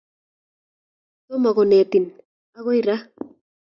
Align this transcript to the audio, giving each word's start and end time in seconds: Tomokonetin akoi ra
Tomokonetin 1.27 2.05
akoi 2.57 2.79
ra 2.87 2.95